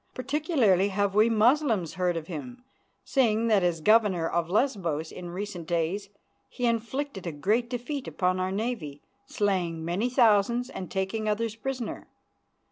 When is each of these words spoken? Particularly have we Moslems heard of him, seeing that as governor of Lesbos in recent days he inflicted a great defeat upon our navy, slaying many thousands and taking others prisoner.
Particularly 0.15 0.87
have 0.87 1.13
we 1.13 1.29
Moslems 1.29 1.93
heard 1.93 2.17
of 2.17 2.25
him, 2.25 2.63
seeing 3.05 3.49
that 3.49 3.61
as 3.61 3.81
governor 3.81 4.27
of 4.27 4.49
Lesbos 4.49 5.11
in 5.11 5.29
recent 5.29 5.67
days 5.67 6.09
he 6.49 6.65
inflicted 6.65 7.27
a 7.27 7.31
great 7.31 7.69
defeat 7.69 8.07
upon 8.07 8.39
our 8.39 8.51
navy, 8.51 9.03
slaying 9.27 9.85
many 9.85 10.09
thousands 10.09 10.71
and 10.71 10.89
taking 10.89 11.29
others 11.29 11.53
prisoner. 11.55 12.07